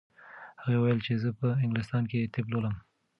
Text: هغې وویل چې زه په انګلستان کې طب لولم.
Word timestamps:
هغې 0.61 0.75
وویل 0.77 0.99
چې 1.05 1.13
زه 1.23 1.29
په 1.39 1.47
انګلستان 1.63 2.03
کې 2.11 2.31
طب 2.33 2.45
لولم. 2.51 2.75